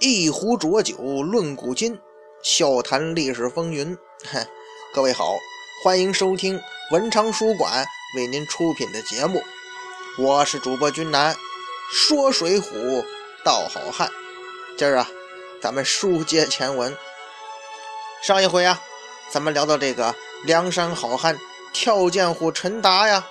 [0.00, 2.00] 一壶浊酒论古今，
[2.42, 3.94] 笑谈历史风云。
[4.94, 5.36] 各位好，
[5.84, 6.58] 欢迎收听
[6.90, 9.42] 文昌书馆为您出品的节目，
[10.16, 11.36] 我是主播君南，
[11.92, 13.04] 说水浒
[13.44, 14.10] 道好汉。
[14.78, 15.06] 今儿啊，
[15.60, 16.96] 咱们书接前文。
[18.22, 18.80] 上一回啊，
[19.30, 20.14] 咱们聊到这个
[20.44, 21.38] 梁山好汉
[21.74, 23.28] 跳涧虎陈达呀，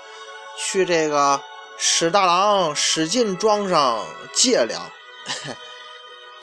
[0.56, 1.42] 去这个
[1.80, 4.06] 史大郎史进庄上
[4.36, 4.80] 借粮。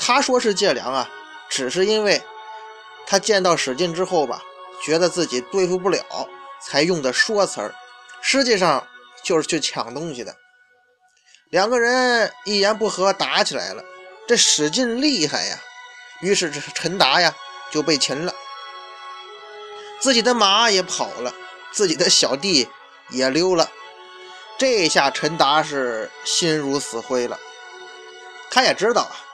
[0.07, 1.11] 他说是借粮啊，
[1.49, 2.23] 只是因为
[3.09, 4.41] 他见到史进之后吧，
[4.85, 6.29] 觉得自己对付不了，
[6.63, 7.75] 才用的说辞儿。
[8.21, 8.87] 实际上
[9.25, 10.37] 就是去抢东西的。
[11.51, 13.83] 两个人一言不合打起来了。
[14.29, 15.59] 这史进厉害呀，
[16.21, 17.35] 于是这陈达呀
[17.73, 18.33] 就被擒了，
[19.99, 21.35] 自己的马也跑了，
[21.73, 22.69] 自己的小弟
[23.11, 23.69] 也溜了。
[24.57, 27.37] 这下陈达是心如死灰了。
[28.53, 29.26] 他也知道啊。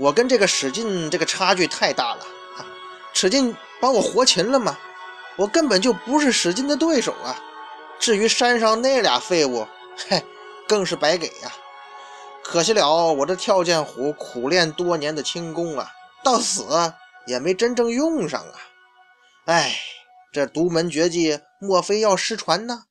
[0.00, 2.24] 我跟这个史进这个差距太大了
[2.56, 2.64] 啊！
[3.12, 4.78] 史进把我活擒了吗？
[5.36, 7.38] 我根本就不是史进的对手啊！
[7.98, 9.68] 至于山上那俩废物，
[10.08, 10.24] 嘿，
[10.66, 11.52] 更是白给呀！
[12.42, 15.92] 可惜了我这跳涧虎苦练多年的轻功啊，
[16.24, 16.64] 到死
[17.26, 18.54] 也没真正用上啊！
[19.44, 19.76] 哎，
[20.32, 22.84] 这独门绝技莫非要失传呢？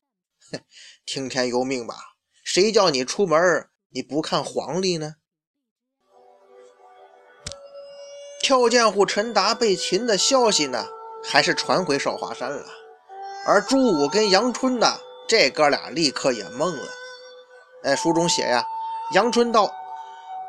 [0.52, 0.60] 哼，
[1.08, 1.96] 听天由命吧！
[2.44, 5.16] 谁叫你出门你不看黄历呢？
[8.50, 10.88] 跳涧虎陈达被擒的消息呢，
[11.24, 12.66] 还是传回少华山了。
[13.46, 14.88] 而朱武跟杨春呢，
[15.28, 16.88] 这哥俩立刻也懵了。
[17.84, 18.66] 哎，书中写呀，
[19.14, 19.72] 杨春道：“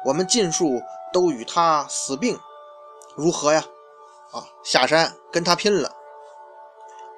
[0.06, 0.80] 我们尽数
[1.12, 2.40] 都与他死并，
[3.16, 3.62] 如何呀？”
[4.32, 5.92] 啊，下山跟他拼了。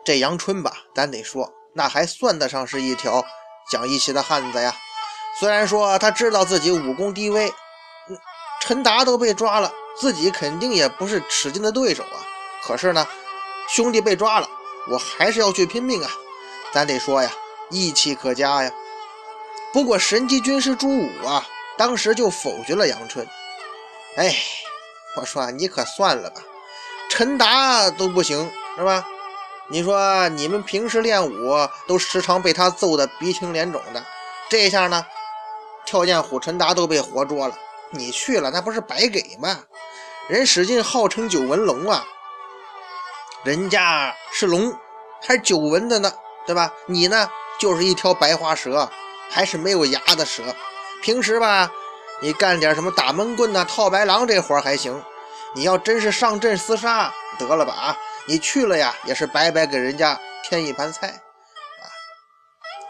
[0.05, 3.25] 这杨春吧，咱得说，那还算得上是一条
[3.71, 4.75] 讲义气的汉子呀。
[5.39, 7.55] 虽然说他知道自己武功低微，
[8.61, 9.73] 陈达都被抓了。
[9.95, 12.27] 自己肯定也不是史进的对手啊！
[12.63, 13.07] 可是呢，
[13.69, 14.49] 兄弟被抓了，
[14.89, 16.11] 我还是要去拼命啊！
[16.73, 17.31] 咱得说呀，
[17.71, 18.73] 义气可嘉呀。
[19.73, 23.27] 不过神机军师朱武啊，当时就否决了杨春。
[24.17, 24.35] 哎，
[25.17, 26.41] 我说你可算了吧，
[27.11, 29.07] 陈达都不行是吧？
[29.69, 31.55] 你说你们平时练武
[31.87, 34.05] 都时常被他揍得鼻青脸肿的，
[34.49, 35.07] 这下呢，
[35.87, 37.57] 跳涧虎陈达都被活捉了。
[37.93, 39.61] 你去了，那不是白给吗？
[40.29, 42.05] 人史进号称九纹龙啊，
[43.45, 44.73] 人家是龙，
[45.27, 46.13] 还是九纹的呢，
[46.47, 46.73] 对吧？
[46.87, 48.91] 你呢，就是一条白花蛇，
[49.29, 50.43] 还是没有牙的蛇。
[51.03, 51.71] 平时吧，
[52.21, 55.03] 你干点什么打闷棍呐、套白狼这活还行。
[55.55, 57.99] 你要真是上阵厮杀，得了吧啊！
[58.27, 61.85] 你去了呀，也是白白给人家添一盘菜啊。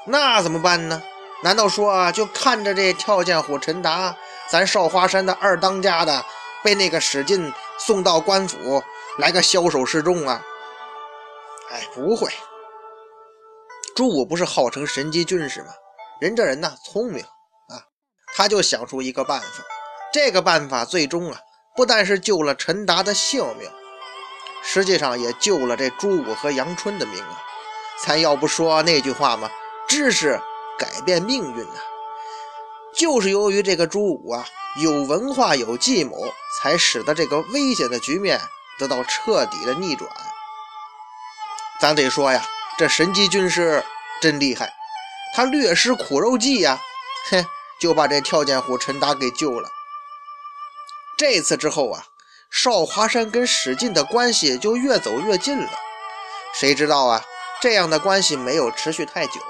[0.06, 1.02] 那怎么办呢？
[1.42, 4.14] 难道说啊就看着这跳涧虎陈达？
[4.52, 6.22] 咱少华山的二当家的
[6.62, 8.82] 被那个史进送到官府
[9.16, 10.42] 来个枭首示众啊！
[11.70, 12.30] 哎，不会，
[13.96, 15.68] 朱武不是号称神机军师吗？
[16.20, 17.80] 人这人呐聪明啊，
[18.36, 19.64] 他就想出一个办法。
[20.12, 21.40] 这个办法最终啊，
[21.74, 23.70] 不但是救了陈达的性命，
[24.62, 27.42] 实际上也救了这朱武和杨春的命啊！
[28.04, 29.48] 咱要不说那句话吗？
[29.88, 30.38] 知识
[30.78, 31.80] 改变命运呐！
[32.94, 38.41] 就是由于这个朱武啊有文化有计谋，才使得这个危险的局面
[38.78, 40.10] 得到彻底的逆转。
[41.81, 42.44] 咱得说呀，
[42.78, 43.84] 这神机军师
[44.20, 44.72] 真厉害，
[45.34, 46.81] 他略施苦肉计呀，
[47.31, 47.44] 哼，
[47.81, 49.69] 就把这跳涧虎陈达给救了。
[51.16, 52.04] 这次之后啊，
[52.50, 55.70] 少华山跟史进的关系就越走越近了。
[56.54, 57.25] 谁知道啊，
[57.60, 59.41] 这样的关系没有持续太久，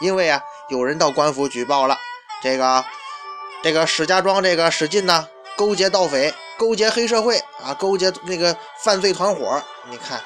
[0.00, 1.98] 因为啊，有人到官府举报了。
[2.42, 2.84] 这个，
[3.62, 9.62] 这个史家庄这个史进呢，勾结盗匪，勾结黑社会啊，勾结那个犯罪团伙。
[9.90, 10.20] 你看，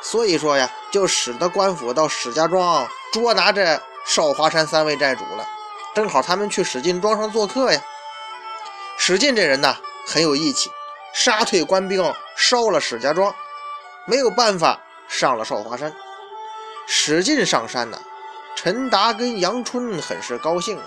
[0.00, 5.46] 所以说呀，就使得官府到史家庄捉拿这少华山三位寨主了。
[5.94, 7.82] 正好他们去史进庄上做客呀。
[8.96, 9.76] 史进这人呢，
[10.06, 10.70] 很有义气，
[11.12, 12.02] 杀退官兵，
[12.36, 13.34] 烧了史家庄，
[14.06, 15.92] 没有办法上了少华山。
[16.86, 18.00] 史进上山呢，
[18.56, 20.84] 陈达跟杨春很是高兴啊。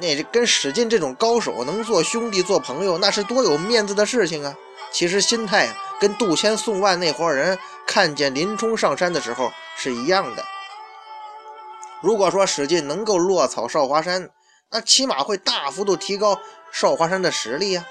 [0.00, 4.54] 那跟史进这种高手能做兄弟做朋友，那是多有面子的事情啊！
[4.92, 5.68] 其实心态，
[6.00, 10.44] 跟杜迁宋万那伙人看见林冲上山的时候是一样的。
[12.00, 14.30] 如果说史进能够落草少华山，
[14.70, 16.38] 那起码会大幅度提高
[16.72, 17.84] 少华山的实力啊，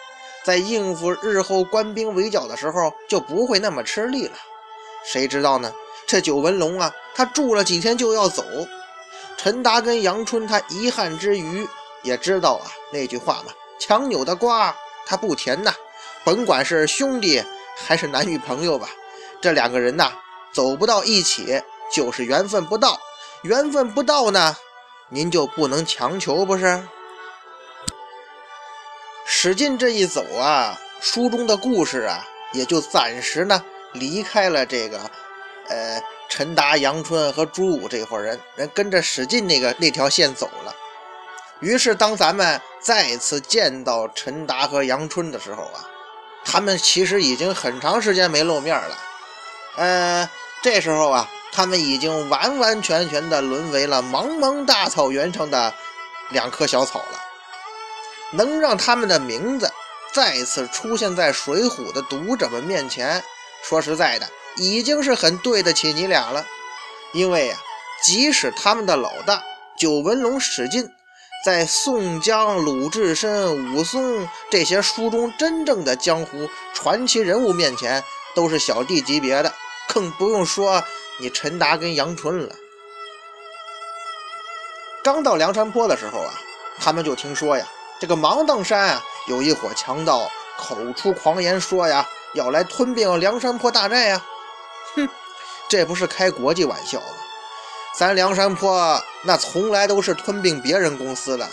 [0.44, 4.34] 在应付日后官兵围剿的时候就不会那么吃力了。
[5.06, 5.72] 谁知道呢？
[6.06, 8.44] 这九纹龙啊，他住了几天就要走。
[9.38, 11.68] 陈达跟杨春他遗憾之余。
[12.04, 15.74] 也知道啊，那句话嘛，强扭的瓜他不甜呐。
[16.24, 17.44] 甭管是兄弟
[17.76, 18.88] 还是男女朋友吧，
[19.42, 20.12] 这两个人呐
[20.54, 21.62] 走不到一起，
[21.92, 23.00] 就是缘分不到。
[23.42, 24.56] 缘分不到呢，
[25.10, 26.82] 您就不能强求，不是？
[29.26, 35.00] 史进这一走啊，书中的故事啊，也就暂时呢离开了这个，
[35.68, 40.74] 呃，陈达、杨春和朱武这伙人，人跟着史进那个那条线走了。
[41.64, 45.90] 于是，当咱们再次见到陈达和杨春的时候啊，
[46.44, 48.98] 他们其实已经很长时间没露面了。
[49.78, 50.30] 呃，
[50.62, 55.74] 这时候啊，他们已经完完全全的沦为了茫茫大草原上的
[56.32, 57.20] 两棵小草了。
[58.32, 59.72] 能让他们的名字
[60.12, 63.24] 再次出现在《水浒》的读者们面前，
[63.64, 64.28] 说实在的，
[64.58, 66.46] 已经是很对得起你俩了。
[67.14, 67.56] 因为呀，
[68.04, 69.42] 即使他们的老大
[69.78, 70.90] 九纹龙史进，
[71.44, 78.02] 在宋江、鲁智深、武松这些书中真正的江湖传奇人物面前，
[78.34, 79.54] 都是小弟级别的，
[79.90, 80.82] 更不用说
[81.20, 82.56] 你陈达跟杨春了。
[85.04, 86.34] 刚到梁山坡的时候啊，
[86.80, 87.68] 他们就听说呀。
[88.00, 94.26] 这个芒砀山啊，有一伙强盗口出狂言，说呀要来吞并梁山坡大寨呀！
[94.96, 95.10] 哼，
[95.68, 97.08] 这不是开国际玩笑吗？
[97.98, 101.48] 咱梁山坡那从来都是吞并别人公司的，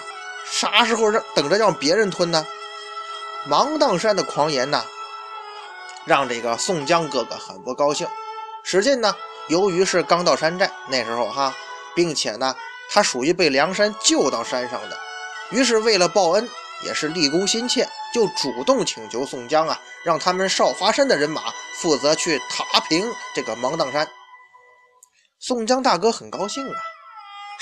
[0.45, 2.45] 啥时候让等着让别人吞呢？
[3.47, 4.85] 芒砀山的狂言呐，
[6.05, 8.07] 让这个宋江哥哥很不高兴。
[8.63, 9.17] 史进呢，
[9.49, 11.55] 由于是刚到山寨那时候哈，
[11.95, 12.55] 并且呢，
[12.91, 14.99] 他属于被梁山救到山上的。
[15.51, 16.49] 于是，为了报恩，
[16.85, 24.07] 也是立功心切，就主动请求宋江啊，让他们少华山的人马负责去踏平这个芒砀山。
[25.39, 26.77] 宋江大哥很高兴啊，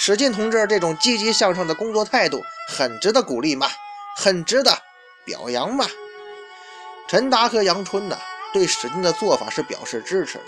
[0.00, 3.68] 史进同志这种积极向上的工作态度，很值得鼓励嘛，
[4.16, 4.70] 很值得
[5.24, 5.84] 表扬嘛。
[7.08, 8.16] 陈达和杨春呢，
[8.52, 10.44] 对史进的做法是表示支持的。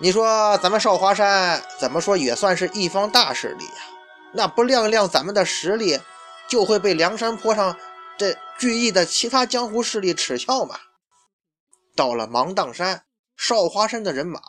[0.00, 3.82] 你说咱们少华山怎么说也算是一方大势力呀？
[4.32, 6.00] 那不亮亮咱们的实力，
[6.48, 7.78] 就会被梁山坡上
[8.18, 10.80] 这聚义的其他江湖势力耻笑嘛。
[11.94, 13.04] 到了芒砀山，
[13.36, 14.40] 少华山的人马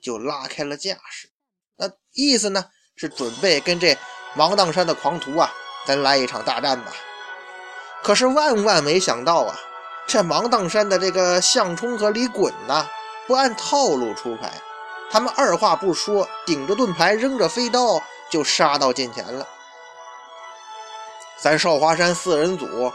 [0.00, 1.30] 就拉开了架势，
[1.78, 2.66] 那意思呢
[2.98, 3.96] 是准备跟这
[4.34, 5.48] 芒砀山的狂徒啊，
[5.86, 6.92] 咱来一场大战吧。
[8.02, 9.54] 可是万万没想到啊，
[10.04, 12.84] 这芒砀山的这个项冲和李衮呐，
[13.28, 14.52] 不按套路出牌，
[15.12, 18.02] 他们二话不说，顶着盾牌，扔着飞刀。
[18.30, 19.48] 就杀到近前了。
[21.38, 22.92] 咱少华山四人组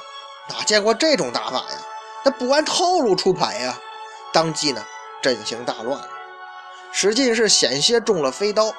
[0.48, 1.78] 哪见过这种打法呀？
[2.24, 3.76] 那不按套路出牌呀！
[4.32, 4.86] 当即呢，
[5.24, 6.00] 阵型大乱。
[6.92, 8.72] 史进是险些中了飞刀，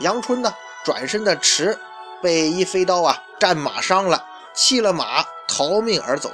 [0.00, 0.52] 杨春呢
[0.84, 1.78] 转身的迟，
[2.22, 4.24] 被一飞刀啊战马伤了，
[4.54, 6.30] 弃了马逃命而走。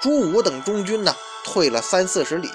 [0.00, 1.14] 朱武等中军呢
[1.44, 2.50] 退了三四十里。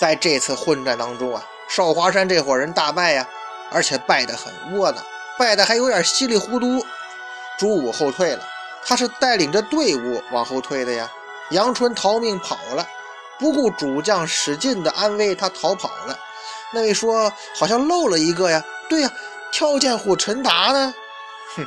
[0.00, 3.28] 在这次混战当中啊，少华山这伙人大败呀，
[3.70, 5.02] 而且败得很窝囊。
[5.38, 6.84] 败得还有点稀里糊涂，
[7.58, 8.42] 朱武后退了，
[8.84, 11.10] 他是带领着队伍往后退的呀。
[11.50, 12.86] 杨春逃命跑了，
[13.38, 16.18] 不顾主将使劲的安危，他逃跑了。
[16.72, 18.62] 那位说好像漏了一个呀？
[18.88, 19.10] 对呀，
[19.54, 20.92] 跳涧虎陈达呢？
[21.54, 21.64] 哼，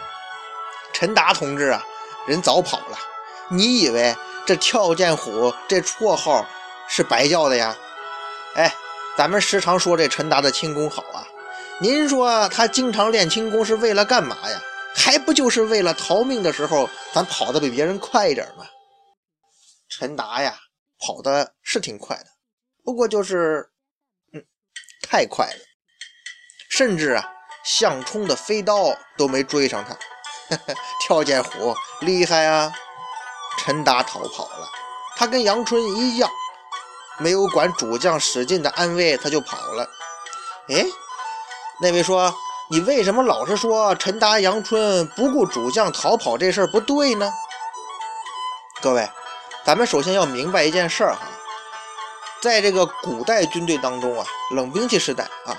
[0.92, 1.82] 陈达同志啊，
[2.28, 2.98] 人早跑了。
[3.50, 4.14] 你以为
[4.46, 6.46] 这跳涧虎这绰号
[6.90, 7.74] 是白叫的呀？
[8.56, 8.76] 哎，
[9.16, 11.26] 咱们时常说这陈达的轻功好啊。
[11.80, 14.62] 您说他经常练轻功是为了干嘛呀？
[14.94, 18.66] 还不就是为了逃命的时候咱跑得比别人快一点吗？
[19.88, 20.60] 陈达呀，
[21.00, 22.26] 跑的是挺快的，
[22.84, 23.70] 不过就是，
[24.34, 24.44] 嗯，
[25.02, 25.60] 太快了，
[26.70, 27.32] 甚至啊，
[27.68, 30.56] 项冲的飞刀都没追上他。
[31.04, 32.72] 跳涧虎厉害啊！
[33.58, 34.70] 陈达逃跑了，
[35.18, 36.30] 他跟杨春一样，
[37.18, 39.90] 没有管主将史进的安危，他就跑了。
[40.70, 40.86] 哎。
[41.80, 42.34] 那位说
[42.72, 47.32] ：“你为什么老是说陈达、杨春不顾主将逃跑这事儿不对呢？”
[48.82, 49.08] 各位，
[49.66, 51.28] 咱们首先要明白一件事儿哈，
[52.42, 55.54] 在这个古代军队当中啊，冷兵器时代啊，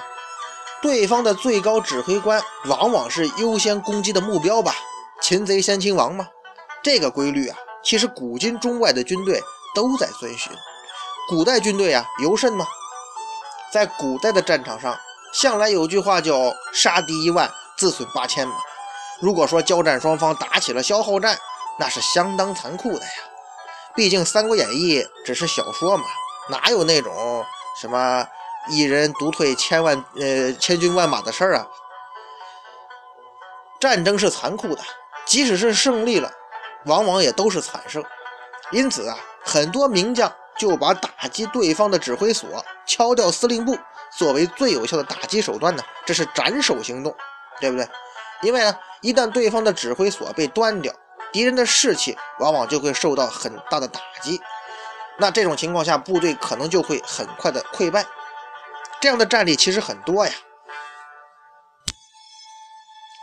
[0.81, 4.75] 对方的最高指挥官往往是优先攻击的目标吧？
[5.21, 6.29] 擒贼先擒王嘛。
[6.83, 9.43] 这个规律啊，其实古今中外的军队
[9.75, 10.53] 都在遵循。
[11.29, 12.67] 古代军队啊，尤甚吗？
[13.73, 14.99] 在古代的战场上。
[15.31, 18.55] 向来有句话叫“杀敌一万，自损八千”嘛。
[19.21, 21.39] 如果说交战双方打起了消耗战，
[21.79, 23.11] 那是相当残酷的呀。
[23.95, 26.05] 毕竟《三国演义》只是小说嘛，
[26.49, 27.45] 哪有那种
[27.79, 28.27] 什么
[28.69, 31.67] 一人独退千万呃千军万马的事儿啊？
[33.81, 34.83] 战争是残酷的，
[35.25, 36.31] 即使是胜利了，
[36.87, 38.05] 往往也都是惨胜。
[38.71, 43.79] 因此啊，很多名将就把打击对方的指挥所、敲掉司令部
[44.17, 45.83] 作为最有效的打击手段呢。
[46.05, 47.15] 这是斩首行动，
[47.61, 47.89] 对不对？
[48.43, 50.93] 因为呢，一旦对方的指挥所被端掉，
[51.33, 54.41] 敌人的士气往往就会受到很大的打击。
[55.19, 58.05] 那这种情况下，部队可能就会很快的溃败。
[59.01, 60.33] 这样的战例其实很多呀。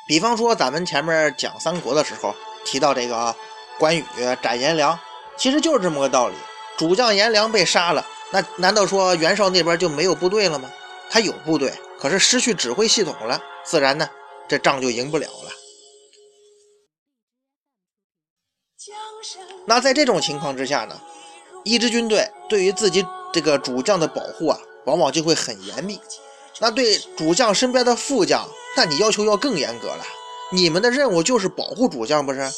[0.08, 3.36] 比方说，咱们前面讲三国的时候提到这个
[3.80, 4.06] 关羽
[4.42, 5.00] 斩颜良。
[5.38, 6.36] 其实就是这么个道理，
[6.78, 10.72] 主将颜良被杀了，那难道说袁绍那边就没有部队了吗？
[11.10, 14.10] 他有部队，可是失去指挥系统了，自然呢，
[14.48, 15.52] 这仗就赢不了了。
[19.66, 21.02] 那在这种情况之下呢，
[21.66, 26.00] 一支军队对于自己这个主将的保护啊，往往就会很严密。
[26.60, 30.04] 那对主将身边的副将，那你要求要更严格了。
[30.52, 32.50] 你们的任务就是保护主将，不是？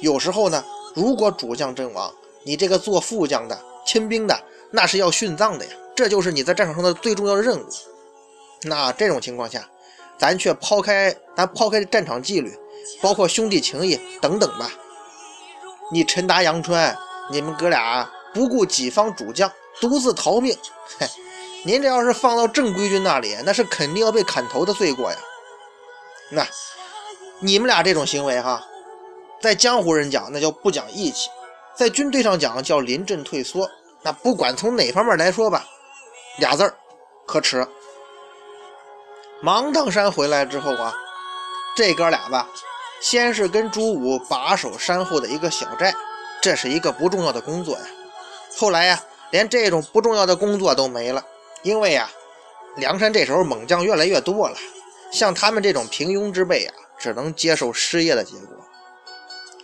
[0.00, 0.64] 有时候呢。
[0.94, 2.12] 如果主将阵亡，
[2.44, 4.38] 你这个做副将的、亲兵的，
[4.72, 5.72] 那是要殉葬的呀。
[5.96, 7.64] 这就是你在战场上的最重要的任务。
[8.64, 9.66] 那这种情况下，
[10.18, 12.54] 咱却抛开咱抛开战场纪律，
[13.00, 14.70] 包括兄弟情谊等等吧。
[15.90, 16.94] 你陈达、杨春，
[17.30, 20.54] 你们哥俩不顾己方主将，独自逃命，
[20.98, 21.06] 嘿，
[21.64, 25.18] 您这要是放到正规军那里，那是肯定要被砍头的罪过呀。
[26.30, 26.46] 那
[27.40, 28.66] 你们俩这种行为，哈。
[29.40, 31.28] 在江湖人讲，那叫不讲义气；
[31.74, 33.68] 在军队上讲，叫临阵退缩。
[34.02, 35.64] 那不管从哪方面来说吧，
[36.38, 36.74] 俩字儿
[37.26, 37.66] 可耻。
[39.40, 40.94] 芒砀山回来之后啊，
[41.76, 42.48] 这哥俩吧，
[43.00, 45.92] 先是跟朱武把守山后的一个小寨，
[46.40, 47.84] 这是一个不重要的工作呀。
[48.56, 51.24] 后来呀，连这种不重要的工作都没了，
[51.62, 52.10] 因为呀，
[52.76, 54.56] 梁山这时候猛将越来越多了，
[55.12, 58.56] 像他们这种平庸之辈啊，只能接受失业的结果。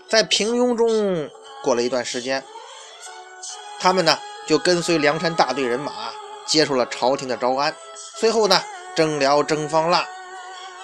[0.09, 1.29] 在平庸中
[1.63, 2.43] 过了一段时间，
[3.81, 5.93] 他们呢就跟随梁山大队人马
[6.47, 7.75] 接受了朝廷的招安，
[8.17, 8.63] 随后呢
[8.95, 10.07] 征辽征方腊。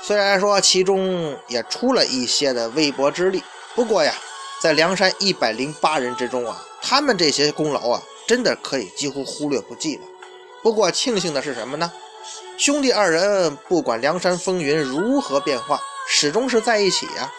[0.02, 3.42] 虽然说其中也出了一些的微薄之力，
[3.74, 4.12] 不过呀，
[4.60, 10.02] 在梁山一百零八人之中啊，他们这些功劳啊，真的可以几乎忽略不计了。
[10.64, 11.92] 不过庆幸的是什么呢？
[12.56, 15.78] 兄弟二人不管梁山风云如何变化，
[16.08, 17.30] 始终是在一起呀。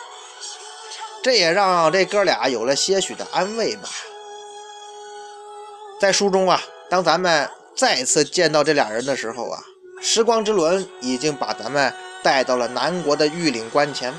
[1.23, 3.89] 这也让这哥俩有了些许的安慰吧。
[5.99, 9.59] 在书中啊，当咱们再次见到这俩人的时候啊，
[9.99, 11.91] 时光之轮已经把咱们
[12.21, 14.13] 带到了南国的玉岭关前。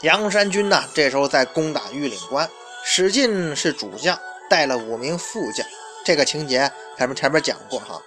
[0.00, 2.50] 杨山军呢，这时候在攻打玉岭关，
[2.84, 4.18] 史进是主将，
[4.50, 5.64] 带了五名副将。
[6.08, 8.00] 这个情节咱们前面讲过哈。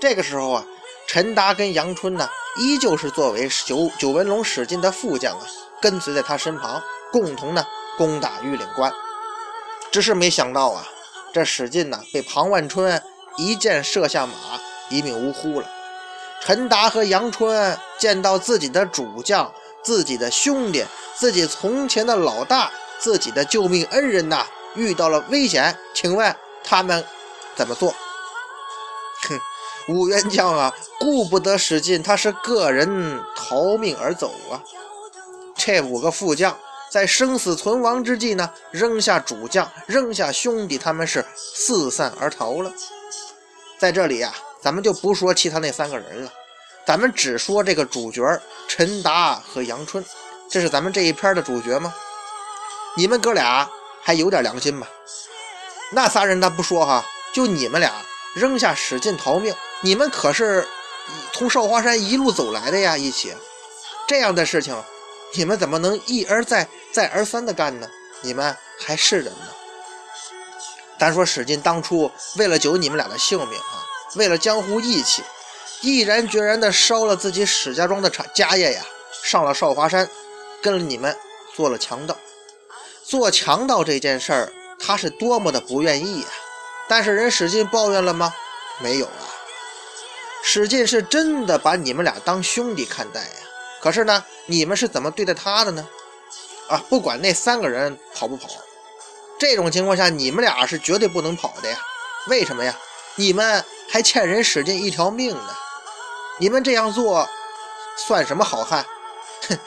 [0.00, 0.64] 这个时候啊，
[1.08, 5.44] 陈达跟杨春呢，依旧是作为九九纹龙史进的副将啊，
[5.80, 6.80] 跟随在他身旁。
[7.10, 7.66] 共同呢
[7.98, 8.92] 攻打玉岭关，
[9.90, 10.86] 只是没想到啊，
[11.34, 13.02] 这史进呢被庞万春
[13.36, 14.32] 一箭射下马，
[14.88, 15.68] 一命呜呼了。
[16.42, 20.84] 陈达和杨春见到自己的主将、自己的兄弟、
[21.16, 22.70] 自己从前的老大、
[23.00, 24.46] 自己的救命恩人呐，
[24.76, 27.04] 遇到了危险，请问他们
[27.56, 27.94] 怎么做？
[29.28, 29.40] 哼，
[29.88, 34.62] 五员将啊，顾不得史进，他是个人逃命而走啊。
[35.56, 36.56] 这五个副将。
[36.90, 42.70] 在生死存亡之际呢，扔下主将，扔下兄弟，他们是四散而逃了。
[43.78, 46.30] 在这里呀，咱们就不说其他那三个人了，
[46.84, 48.22] 咱们只说这个主角
[48.68, 50.04] 陈达和杨春，
[50.50, 51.94] 这是咱们这一篇的主角吗？
[52.94, 53.66] 你们哥俩
[54.02, 54.86] 还有点良心吧？
[55.92, 57.92] 那仨人他不说哈，就你们俩
[58.34, 60.66] 扔下史进逃命，你们可是
[61.32, 63.34] 从少华山一路走来的呀，一起
[64.06, 64.76] 这样的事情。
[65.34, 67.88] 你们怎么能一而再、再而三的干呢？
[68.20, 69.46] 你们还是人吗？
[70.98, 73.80] 单说史进当初为了救你们俩的性命啊，
[74.14, 75.22] 为了江湖义气，
[75.80, 78.84] 毅然决然的烧了自己史家庄的产家业呀，
[79.24, 80.06] 上了少华山，
[80.62, 81.16] 跟了你们
[81.56, 82.14] 做了强盗。
[83.02, 86.28] 做强盗这件事儿，他是多么的不愿意呀！
[86.88, 88.34] 但是人史进抱怨了吗？
[88.78, 89.28] 没有啊。
[90.42, 93.36] 史进是真的把你们俩当兄弟看待呀。
[93.80, 95.88] 可是呢，你们是怎么对待他的呢？
[96.68, 98.48] 啊，不管那三个人跑不跑，
[99.38, 101.78] 这种情况下，你们俩是绝对不能跑的呀。
[102.28, 102.76] 为什么呀？
[103.16, 105.56] 你们还欠人史进一条命呢。
[106.38, 107.28] 你们这样做
[107.96, 108.84] 算什么好汉？
[109.48, 109.58] 哼，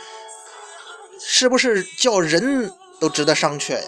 [1.19, 3.87] 是不是叫人都值得商榷呀？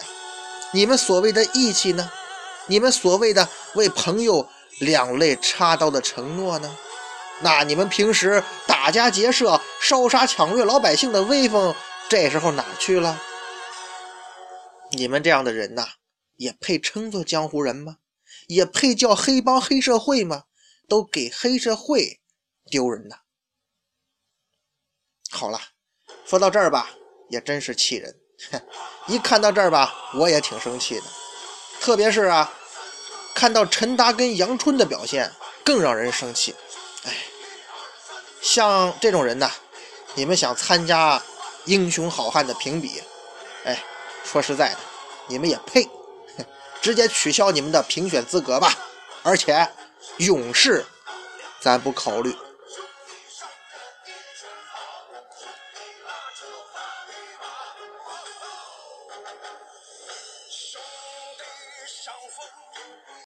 [0.71, 2.11] 你们所谓的义气呢？
[2.67, 4.47] 你们所谓的为朋友
[4.79, 6.77] 两肋插刀的承诺呢？
[7.41, 11.75] 那你们平时打家劫舍、烧杀抢掠老百姓的威风，
[12.09, 13.21] 这时候哪去了？
[14.91, 15.85] 你们这样的人呐，
[16.37, 17.97] 也配称作江湖人吗？
[18.47, 20.43] 也配叫黑帮黑社会吗？
[20.87, 22.21] 都给黑社会
[22.71, 23.17] 丢人呐！
[25.29, 25.59] 好了，
[26.25, 26.91] 说到这儿吧，
[27.29, 28.15] 也真是气人。
[29.07, 31.03] 一看到这儿吧，我也挺生气的。
[31.79, 32.51] 特别是啊，
[33.33, 35.31] 看到陈达跟杨春的表现，
[35.63, 36.53] 更让人生气。
[37.05, 37.15] 哎，
[38.41, 39.49] 像这种人呢，
[40.15, 41.21] 你们想参加
[41.65, 43.01] 英雄好汉的评比？
[43.63, 43.81] 哎，
[44.23, 44.77] 说实在的，
[45.27, 45.89] 你们也配。
[46.79, 48.71] 直接取消你们的评选资格吧，
[49.23, 49.67] 而且
[50.17, 50.85] 勇士
[51.59, 52.33] 咱不考虑。